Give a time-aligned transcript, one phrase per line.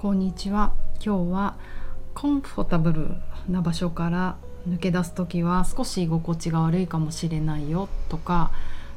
[0.00, 0.72] こんにちは。
[0.94, 1.58] 今日は
[2.14, 3.08] コンフォタブル
[3.50, 8.50] な場所から抜け出す時は少し居心地が悪いかもしれないよとか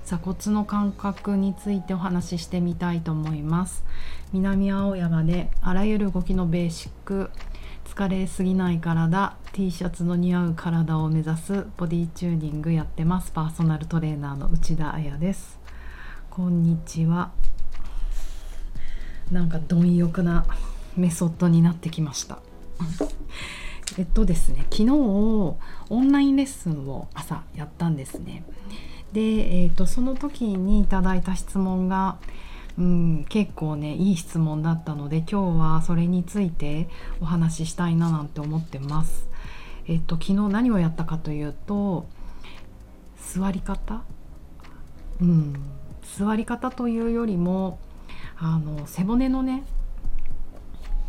[0.06, 3.84] 鎖骨の感覚についてお話ししてみたいと思います。
[4.32, 7.30] 南青山であらゆる動きのベーシック
[7.84, 13.34] 疲れすぎない体 T シャツの似合う体を目指すボディチューニングやってます。
[13.34, 15.60] パーソナルトレーナーの内田彩です。
[16.30, 17.32] こんにちは。
[19.30, 20.46] なんか貪欲な
[20.96, 22.40] メソッドになってきました。
[23.98, 25.58] えっとですね昨日オ
[25.92, 28.44] ンラインレッスンを朝やったんですね。
[29.12, 32.18] で、えーと、その時にいただいた質問が、
[32.80, 36.90] うん、結構ねいい質問だったので今日はそれについて
[37.22, 39.28] お話ししたいななんて思ってます。
[39.88, 42.08] えっと昨日何をやったかというと
[43.20, 44.02] 座り方？
[45.22, 45.54] うん
[46.18, 47.80] 座り方というよりも
[48.38, 49.64] あの背骨のね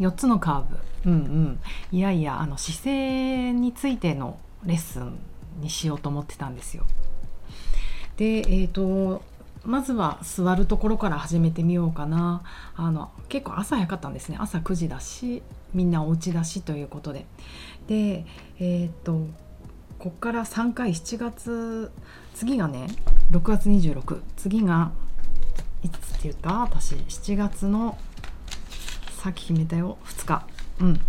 [0.00, 0.62] 4つのカー
[1.04, 1.10] ブ。
[1.10, 1.60] うんうん。
[1.92, 5.18] いやいやあの姿勢についてのレッスン
[5.60, 6.84] にしようと思ってたんですよ。
[8.16, 9.22] でえーと、
[9.64, 12.42] まずは座るところから始めてみようかな。
[12.76, 14.36] あの結構朝早かったんですね。
[14.40, 17.26] 朝9時だしみんなお家だしということで。
[17.86, 18.24] で
[18.58, 19.26] えっ、ー、と
[19.98, 21.90] こっから3回7月
[22.34, 22.86] 次がね
[23.30, 24.92] 6月26次が
[25.82, 26.60] いつって言った？
[26.60, 27.96] 私7月の
[29.24, 29.96] さっき決めたよ。
[30.04, 30.46] 2日。
[30.80, 31.00] うん。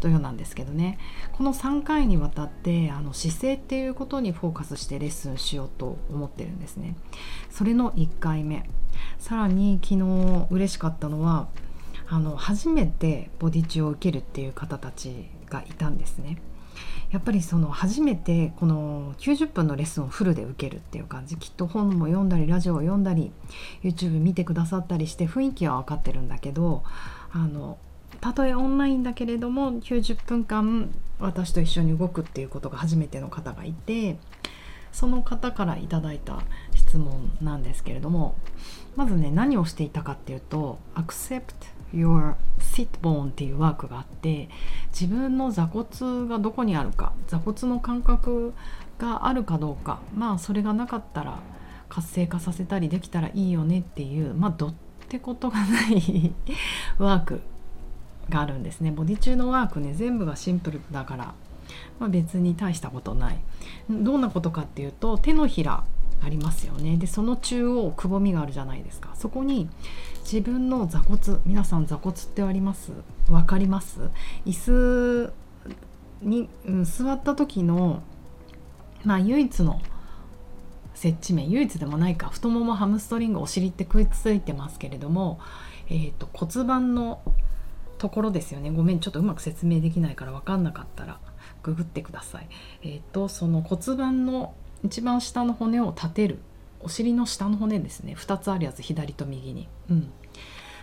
[0.00, 0.98] 土曜なんですけどね。
[1.32, 6.96] この3回にわたってあの姿勢っていうことにフォーカスしてレッスンしようと思ってるんですね。
[7.50, 8.66] それの1回目。
[9.18, 11.48] さらに昨日嬉しかったのは
[12.08, 16.40] あの初めてボディチューを受けるっていう方たちがいたんですね。
[17.10, 21.36] やっぱりその初めてこの90分のレッスンをフルで受けるっていう感じ。
[21.36, 23.32] きっと本も読んだりラジオを読んだり
[23.82, 26.84] YouTube 見てくださったりして雰囲気は分かってるんだけど
[27.32, 27.78] あの
[28.20, 34.18] たとえオンラインだけれども90分間私と一緒に動くっていうことが初めての方がいて
[34.92, 36.42] その方からいただいた
[36.74, 38.34] 質問なんですけれども
[38.96, 41.54] まずね何をしていたかっていうと「Accept
[41.94, 44.48] your sit bone」っていうワークがあって
[44.92, 48.52] 自分の座骨がどこにあるか座骨の感覚
[48.98, 51.38] があるかどうかまあそれがなかったら
[51.88, 54.74] 活性化させたりできたらいいよねっていうまあどっ
[55.10, 56.32] てことがない
[56.98, 57.40] ワーク
[58.28, 58.92] があるんですね。
[58.92, 61.34] ボディ中のワークね全部がシンプルだから、
[61.98, 63.38] まあ、別に大したことない。
[63.90, 65.82] どんなことかっていうと手のひら
[66.22, 66.96] ありますよね。
[66.96, 69.10] でその中央くぼみがあるじゃないですか。
[69.14, 69.68] そこに
[70.22, 72.92] 自分の座骨皆さん座骨ってあります？
[73.26, 74.10] 分かります？
[74.46, 75.32] 椅子
[76.22, 78.02] に、うん、座った時の
[79.04, 79.80] まあ唯一の
[81.00, 85.40] 接地面唯一でもないか太ももハムストリングお尻ってくっついてますけれども、
[85.88, 87.22] えーと、骨盤の
[87.96, 88.70] ところですよね。
[88.70, 91.18] ごめんちょっとうまく説明できないから分かんなかったら
[91.62, 92.48] ググってください。
[92.82, 94.52] えーと、その骨盤の
[94.84, 96.38] 一番下の骨を立てる
[96.80, 98.14] お尻の下の骨ですね。
[98.14, 100.12] 2つあるやつ左と右に、うん、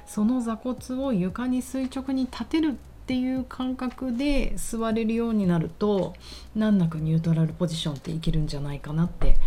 [0.07, 2.73] その座骨を床に垂直に立てるっ
[3.07, 6.13] ていう感覚で座れるようになると
[6.56, 9.38] 難なくニュートラルポジションっていけるんじゃないかなって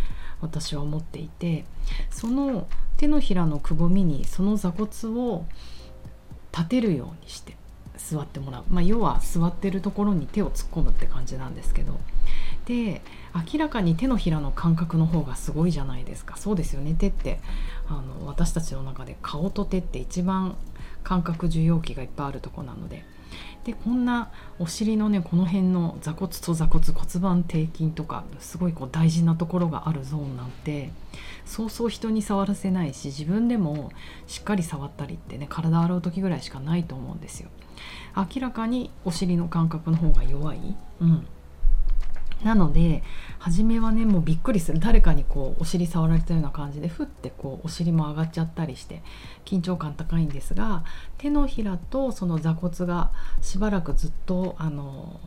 [0.41, 1.65] 私は思っていて
[2.11, 5.45] その手のひらのくぼみにその座骨を
[6.53, 7.57] 立てるようにして
[7.97, 11.99] 座ってもらう、まあ、要は座ってるところに手を突っ込むって感じなんですけど。
[12.67, 13.01] で
[13.53, 16.37] 明らかに手のひらの感覚の方がすごいじゃないですか。
[16.37, 16.95] そうですよね。
[16.95, 17.41] 手って
[17.89, 20.57] あの私たちの中で顔と手って一番
[21.03, 23.05] 感覚受容器がいっぱいあるとこなので。
[23.65, 30.91] でこんなお尻のねこの辺の座骨と座骨骨盤底筋とかすごいこう大事なところがあるゾーンなんて
[31.45, 33.93] そうそう人に触らせないし自分でも
[34.27, 37.51] しっかり触ったりってね体洗う時ぐらいしかないと思うんですよ。
[38.17, 41.27] 明らかにお尻の感覚の方が弱い、うん、
[42.45, 43.03] なので
[43.39, 44.79] 初めはねもうびっくりする。
[44.79, 49.03] 誰かにこうお尻触られたような感じでふってこうお尻も上がっちゃったりして
[49.45, 50.85] 緊張感高いんですが
[51.19, 53.11] 手のひらとその座骨が
[53.43, 55.21] しばらくずっとあの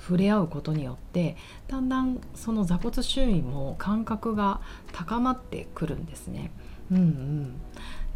[0.00, 1.36] 触れ合うことによって
[1.68, 4.60] だんだんその座骨周囲も感覚が
[4.92, 6.50] 高まってくるんですね。
[6.90, 7.56] うん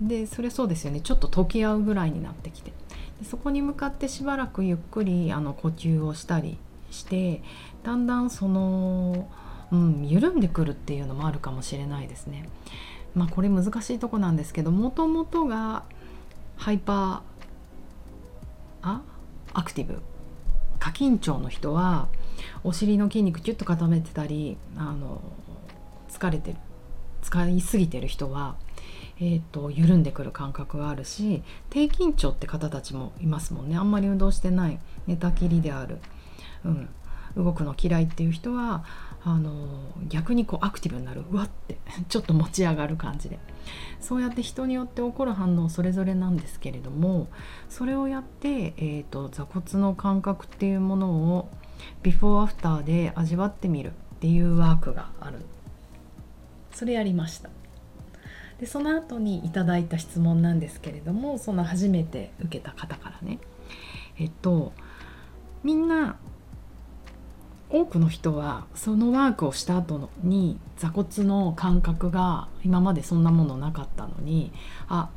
[0.00, 1.00] うん、でそれそうですよね。
[1.00, 2.72] ちょっと溶け合うぐらいになってきて。
[3.18, 6.58] でそこに向かってしばらくゆっくりあの呼吸をしたり
[6.90, 7.42] して
[7.82, 9.30] だんだんその、
[9.70, 12.48] うん、緩んでくるっていうのもあるかもしれないですね。
[13.14, 15.84] まあこれ難しいとこなんですけどもともとが
[16.56, 19.02] ハイパーあ
[19.52, 20.00] アクティブ。
[20.78, 22.08] 過緊張の人は
[22.62, 25.20] お尻の筋肉キュッと固めてたりあの
[26.08, 26.56] 疲れてる
[27.20, 28.54] 使いすぎてる人は
[29.20, 33.76] えーと、緩んでくる感覚があるし低緊張って方たちもいますもんね。
[33.76, 35.98] あんまり運動してない寝たきりである、
[36.64, 36.88] うん、
[37.36, 38.84] 動くの嫌いっていう人は
[39.24, 39.52] あの
[40.08, 41.24] 逆にこうアクティブになる。
[41.30, 41.78] うわって
[42.08, 43.38] ちょっと持ち上がる感じで。
[44.00, 47.26] そうやって人によって起こる反応それぞれなんですけれども
[47.68, 51.50] それをやって、えーと、座骨の感覚っていうものを
[52.02, 55.38] ビフォーアフターで味わってみるっていうワークがある。
[56.72, 57.50] それやりました。
[58.60, 63.38] でその後にいただいた質問なんですけれどもその初めて受けた方からね。
[64.18, 64.72] えっと
[65.62, 66.16] みんな
[67.70, 74.52] 多くの人はそのワークをした後に座骨の感覚が今までそんなものなかったのに
[74.88, 75.10] あ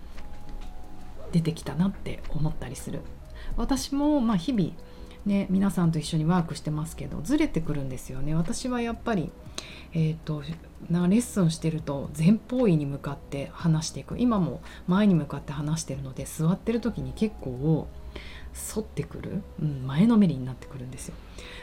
[1.31, 3.01] 出てきたなって思ったりする。
[3.57, 4.71] 私もまあ日々
[5.25, 8.36] ね皆さんと一緒にワークしてますけどずれてくるんですよね。
[8.36, 9.31] 私はやっぱり
[9.94, 10.42] えーと、
[10.89, 14.18] なレッスンしてると前方位に向かって話していく。
[14.18, 17.88] 今も前に向かって話してるので座ってる時に結構
[18.53, 21.15] 反ってくる、うん、前のめりになってくるんですよ。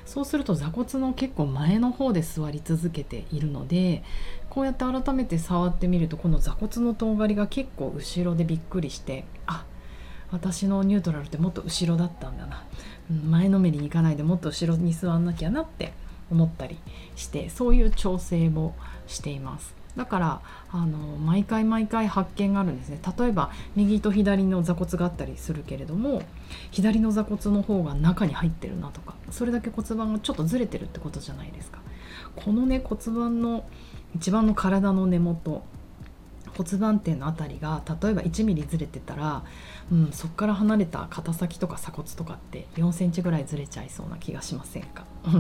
[0.05, 4.02] そうすると座骨の結構前の方で座り続けているので
[4.49, 9.64] こうやって改めて触ってみるとこの座骨のとんがりが結構後ろでびっくりしてあ
[10.31, 12.64] 私のニュートラルってもっと後ろだったんだな、
[13.11, 15.93] うん、前のめりに行かないでもっと後ろに座んなきゃなって
[16.31, 16.79] 思ったり
[17.14, 18.75] してそういう調整を
[19.06, 19.77] しています。
[19.99, 20.41] だから
[20.71, 23.00] あの毎回毎回発見があるんですね。
[23.19, 26.23] 例えば右と左の座骨があったりするけれども
[26.71, 31.81] 左の座骨の方が中に入ってるなとかそれだけ骨盤がちょっとずれてるってことじゃないですか。
[32.37, 33.65] このね骨盤の
[34.15, 35.65] 一番の体の根元
[36.58, 39.44] 骨盤底の辺りが例えば1 m m ずれてたら、
[39.93, 45.05] うん、そこから離れた肩先とか鎖骨とかって4センチぐらいずれちゃいそうな気がしませんか？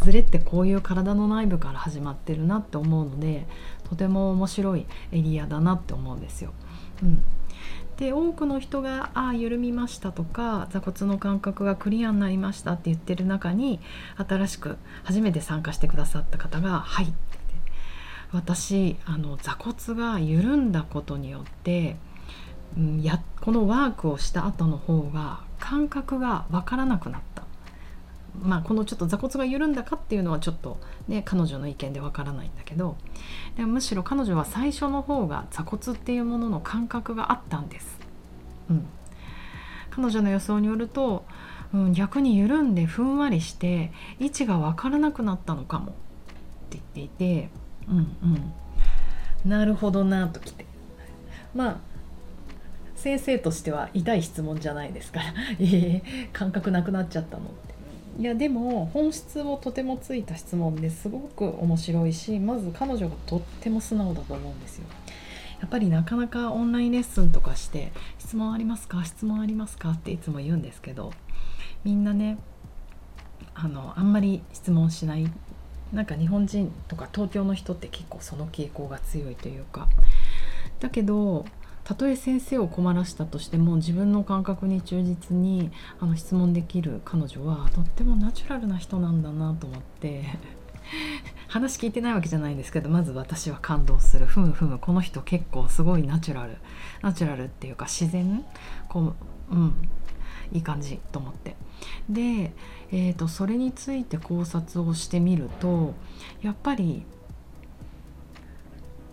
[0.00, 3.46] ずれってこういう体の内部から始まってるなって思うので
[3.88, 6.52] とても面白いエリアだなって思うんですよ。
[7.02, 7.22] うん
[7.96, 13.80] で多くの人が「ああ緩みました」とか「座骨の感覚がクリアになりました」って言ってる中に
[14.18, 17.12] 新しく初めて参加してくださった方が「はい」っ
[18.32, 21.96] 私あの座骨が緩んだことによって、
[22.76, 27.44] うん、やこのワークをした後の方が感覚が分からなくなった。
[28.42, 30.78] まあ、このちょっと座骨が緩んだかっていうのはちょっと
[31.08, 32.98] ね彼女の意見でわからないんだけど
[33.56, 37.98] でむしろ彼女は最初の方が座骨っていうものの感覚があったんです。
[38.68, 38.86] うん、
[39.90, 41.24] 彼女の予想によると、
[41.72, 45.94] うん、逆に緩んでふんわりして位置が分からなくなったのかもっ
[46.68, 47.50] て言っていて
[47.88, 47.98] うん
[49.44, 49.50] うん。
[49.50, 50.64] なるほどなときて。
[51.54, 51.76] まあ
[52.94, 55.26] 先生としては痛い質問じゃないですから。
[55.60, 56.02] え
[56.32, 57.74] 感覚なくなっちゃったのって。
[58.18, 64.86] いやでも本質をとてもついた質問ですごく面白いしまず彼女がとっても素直だと思うんですよ。
[65.60, 69.04] やっぱりなかなかオンラインレッスンとかして「質問ありますか？
[69.04, 71.12] 質問ありますか?」っていつも言うんですけど
[71.84, 72.38] みんなね
[73.54, 75.30] あのあんまり質問しない
[75.92, 79.88] なんか日本人とか東京の人って結構その傾向が強いというか。
[80.80, 81.46] だけど
[81.84, 90.24] たとえ先生を困らしたとしても自分の感覚に忠実にあの質問できる彼女はとってもナチュラルな人なんだなと思って。
[91.48, 94.26] 話聞いてないわけじゃないんですけどまず私は感動する。
[94.26, 96.56] ふむふむこの人結構すごいナチュラル。
[97.02, 98.44] ナチュラルっていうか自然。
[98.88, 99.14] こ
[99.50, 99.74] ううん。
[100.52, 101.56] いい感じと思って
[102.08, 102.52] で、
[102.92, 105.94] えーと、それについて考察をしてみると
[106.42, 107.04] やっぱり、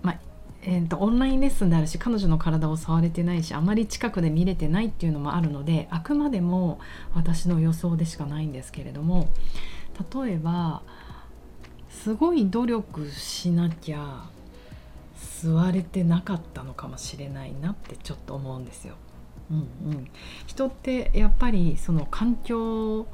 [0.02, 0.16] ま
[0.62, 6.80] えーと、オンラインレッスンであるし彼女の体を触れてないしあまり近くで見れてないっていうのもあるのであくまでも
[7.14, 9.30] 私の予想でしかないんですけれども
[10.24, 10.82] 例えば
[11.90, 14.26] すごい努力しなきゃ
[15.42, 18.96] 座れてなかったのかもしれないなってちょっと思うんですよ。
[19.86, 20.08] うんうん、
[20.48, 23.08] 人ってやっぱりその環境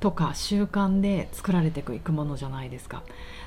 [0.00, 3.02] とか習慣で作られていくものじゃないですか。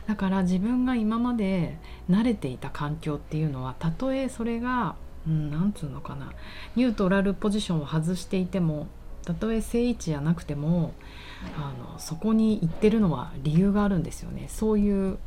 [0.07, 1.77] だから自分が今まで
[2.09, 4.95] 慣れていた環境っていうのはたとえそれが
[5.25, 6.33] 何、うん、つうのかな。
[6.75, 8.87] ニュートラルポジションを外していても
[9.23, 10.93] たとえ正位置じゃなくても
[11.55, 14.47] あのそこに行ってるのは理由があるんですよね。
[14.49, 15.19] そういう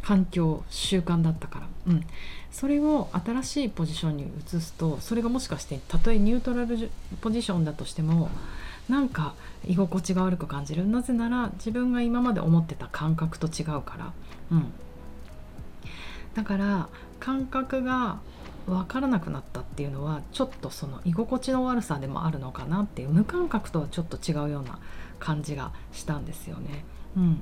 [0.00, 2.04] 環境習慣だったから、うん、
[2.52, 6.90] それを新しいポジションに移すとそれがもしかしてたとえニュートラル
[7.22, 8.30] ポジションだとしても
[8.88, 9.34] なんか
[9.66, 10.86] 居心地が悪く感じる。
[10.86, 14.12] なぜなら自分が今まで思ってた感覚と違うから、
[14.50, 14.72] うん、
[16.34, 16.88] だから
[17.20, 18.18] 感覚が
[18.66, 24.78] 分からなくなったっていうのはちょっとその居心地の悪さでもあるのかなっていう無感覚とはちょっと違うような
[25.18, 26.84] 感じがしたんですよね。
[27.16, 27.40] うん、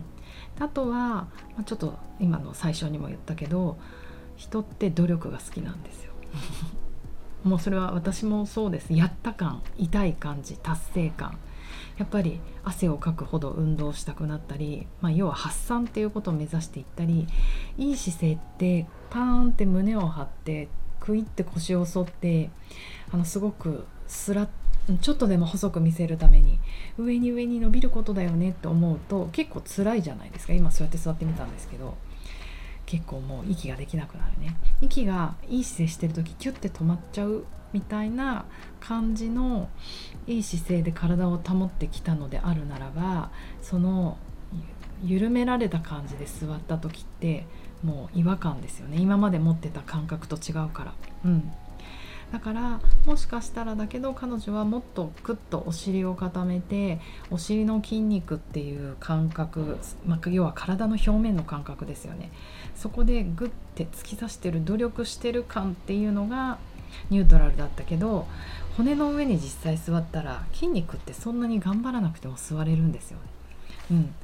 [0.58, 1.26] あとは、
[1.56, 3.78] ま、ちょっと今の最初にも言ったけど
[4.40, 6.12] 人って努力が好きなんですよ。
[7.44, 8.94] もうそれは私もそうです。
[8.94, 11.38] やった感痛い感じ達成感。
[11.98, 17.26] やっぱり汗をかくほど運動したくなったり、まあ、要は発散っていうことを目指していったり
[17.76, 20.68] いい姿勢ってパーンって胸を張って
[21.00, 22.50] クイって腰を反って
[23.12, 24.48] あのすごくスラッ
[25.02, 26.58] ちょっとでも細く見せるために
[26.98, 30.54] 上に上に伸びることだよねって思うと結構辛いじゃないですか。
[30.54, 31.94] 今そうやって座ってみたんですけど。
[32.90, 34.56] 結構もう息ができなくなるね。
[34.80, 38.46] 息がいい姿勢してる時キュッて止まっちゃうみたいな
[38.80, 39.68] 感じの
[40.26, 43.30] いい姿勢で体を保ってきたのであるならば
[43.62, 44.18] その
[45.04, 47.46] 緩められた感じで座った時って
[47.84, 48.98] もう違和感ですよね。
[48.98, 50.94] 今まで持ってた感覚と違うから。
[51.24, 51.52] うん。
[52.32, 62.30] だからもしかしたらだけど彼女はもっとクッとお尻を固めてお尻の筋肉っていう感覚、まあ、要は体の表面の感覚ですよね
[62.76, 66.58] そこでグッて突き刺してる努力してる感っていうのが
[67.10, 68.26] ニュートラルだったけど
[68.76, 73.24] 骨の上に実際座ったら筋肉ってそんなに頑張らなくても座れるんですよね。
[73.90, 74.14] うん、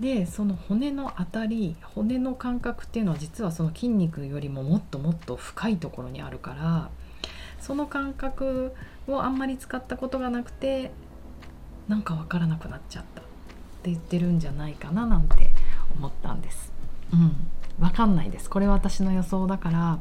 [0.00, 6.90] でその骨の当たり骨の感覚っていうのは実はその筋肉よりももっともっと深いところにあるから
[7.62, 8.74] その感覚
[9.08, 10.90] をあんまり使ったことがなくて
[11.88, 13.24] なんか分からなくなっちゃったっ
[13.82, 15.50] て言ってるんじゃないかななんて
[15.96, 16.72] 思ったんです。
[17.12, 17.34] うん、
[17.78, 18.50] 分かんないです。
[18.50, 19.98] これは私の予想だから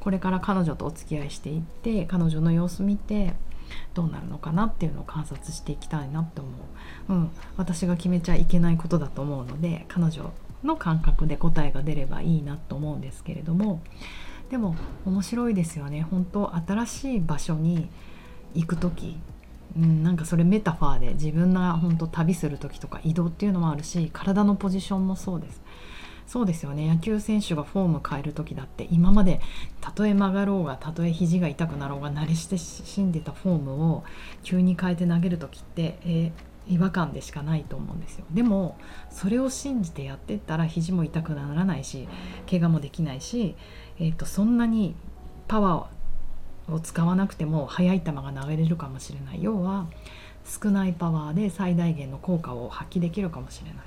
[0.00, 3.34] これから彼女とお付き合いしていって彼女の様子見て
[3.94, 6.48] どうなるのかなっていうのを観察していきたいなって思
[7.08, 10.32] う、うん、私が決めちゃいけないことだと思うので彼女
[10.62, 13.80] の感覚で答えが出ればいいなと思うんですけれども
[14.50, 16.02] でも面白いですよね。
[16.02, 17.88] 本当新しい場所に
[18.54, 19.18] 行く時。
[19.76, 25.60] うん、なんかそれメタファーで自分が本当旅する時とか移動っていうのもあるし体のポジションもそうです。
[26.26, 26.88] そうですよね。
[26.88, 29.40] 野球選手がフォーム変える時だって今まで
[29.80, 34.04] たとえ曲がろうがたとえ肘が痛くなろうが慣れして死んでたフォームを
[34.42, 38.24] 急に変えて投げる時って、えー違和感でしかないと思うんですよ。
[38.32, 38.76] でも
[39.10, 42.08] それを信じてやってったら肘も痛くならないし
[42.48, 43.54] 怪我もできないし
[43.98, 44.94] えーと、そんなに
[45.48, 49.42] パワーを使わなくても速い球が投げれるかもしれない。
[49.42, 49.86] 要は
[50.44, 53.86] 少ないパワーで最大限の効果を発揮できるかもしれない。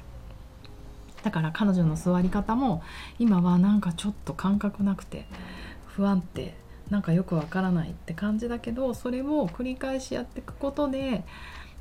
[1.23, 2.81] だから彼女の座り方も
[3.17, 5.25] 今はなんかちょっと感覚なくて
[5.85, 6.55] 不安定
[6.89, 11.23] なんかよくわからないって感じだけどそれを繰り返しやっていくことで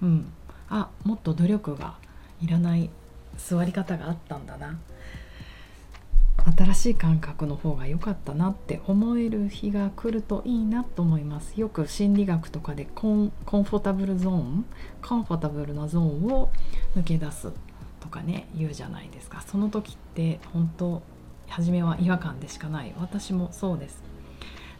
[0.02, 0.32] うん
[0.68, 1.96] あもっと努力が
[2.42, 2.90] いらない
[3.36, 4.78] 座り方があったんだな。
[6.58, 11.60] 新しい感覚の方が良かったなって思える日が来るといいなと思います。
[11.60, 14.64] よく心理学とかでコンコンフォタブルゾーン
[15.00, 16.50] コンフォタブルなゾーンを
[16.96, 17.52] 抜け出す
[18.00, 19.40] とかね言うじゃないですか。
[19.42, 21.00] その時って本当
[21.48, 22.92] 初めは違和感でしかない。
[22.98, 24.02] 私もそうです。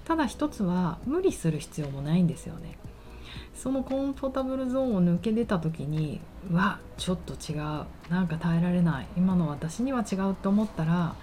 [0.05, 2.77] ただ一つは無理する必要もないんですよね。
[3.55, 6.21] そのコンフォータブルゾーンを抜け出た時に
[6.51, 7.87] うわちょっと違う。
[8.11, 9.07] なんか耐えられない。
[9.17, 11.15] 今の私には違うって思ったら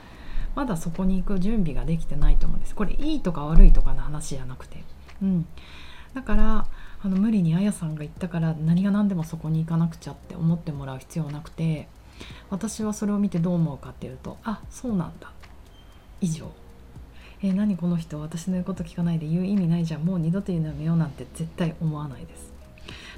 [0.56, 2.76] まだそこに行く準備ができてないと思うんです。
[2.76, 4.84] これいいとか悪いとかの話じゃなくて。
[5.22, 5.46] うん。
[6.14, 6.66] だから
[7.04, 11.90] あの無理にあやさんが言ったから何が何でもそこに行かなくちゃって思ってもらう必要なくて
[12.50, 15.32] 私はそれを見てどう思うかっていうとあそうなんだ。
[16.22, 16.50] 以上。
[17.44, 18.20] えー、何この人？
[18.22, 20.06] 私の言うこと聞かないで言う意味ないじゃん。
[20.06, 22.54] もう二度と言うのやめようなんて絶対思わないです。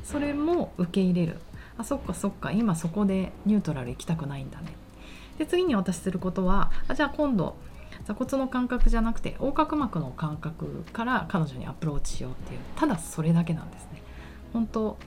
[0.03, 1.37] それも受け入れる。
[1.77, 2.51] あそっかそっか。
[2.51, 4.73] 今そこでニュートラル行きたくないんだね。
[5.37, 7.55] で次に私することはあじゃあ今度
[8.05, 14.01] 座骨の感覚じゃなくて横隔膜の感覚から彼女にアプローチしようっていうただそれだけなんですね。
[14.53, 14.97] 本当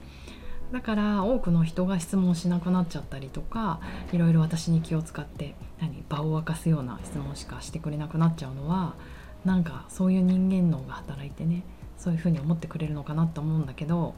[0.71, 3.81] だから多くの人が質問しなくなっちゃったりとか
[4.13, 8.95] いろいろ私に気を使って何場を沸かすような質問しかしてくれなくなっちゃうのは
[9.43, 11.63] なんかそういう人間脳が働いてね
[11.97, 14.15] そういうふうに思ってくれるのかなと思うんだけど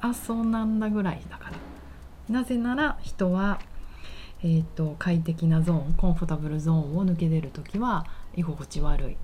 [0.00, 1.56] あそうなんだぐらいだから。
[2.28, 3.58] なぜなら人は
[4.44, 9.16] えーと、快適なゾーンコンフォタブルゾーンを抜け出る時は居心地悪い、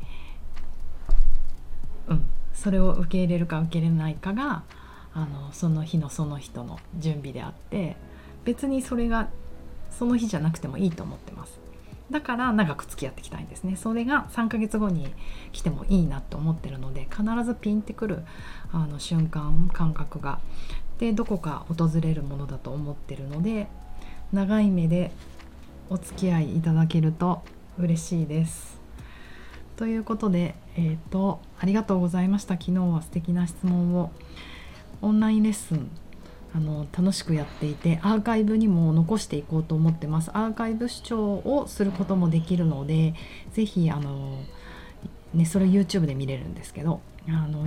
[2.09, 2.25] うん、
[2.55, 4.63] それを受け入れるか受け入れないかが
[5.13, 7.97] あのその日のその人の準備であって
[8.47, 9.29] 別にそれが
[9.91, 11.61] その日じゃなくてもいいと思ってます。
[12.11, 13.77] だから長く付き合っていきたいんですね。
[13.77, 15.13] それが3ヶ月後に
[15.53, 18.25] 来てもいいなと思ってるので必ずピンってくる
[18.73, 20.41] あの瞬間感覚が。
[20.99, 23.69] でどこか訪れるものだと思ってるので
[24.33, 25.11] 長い目で
[25.89, 27.43] お付き合いいただけると
[27.79, 28.81] 嬉しいです。
[29.77, 32.55] ということで、えーと、ありがとうございました。
[32.55, 34.11] 昨日は素敵な質問を。
[35.03, 35.89] オンラインレッスン
[36.55, 40.31] あの楽しくやっていてアーカイブにも残していこうと思ってます。
[40.35, 43.15] アーカイブ視聴をすることもできるので
[43.53, 44.39] 是非あの
[45.33, 47.65] ね、それ YouTube で見れるんですけどあの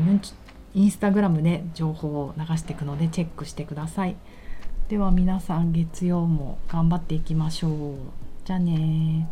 [0.76, 4.18] インスタグラムで情報を流していくのでチェックしてください。
[4.90, 7.72] では皆さん月曜も頑張っていきましょう。
[8.46, 9.30] じゃあね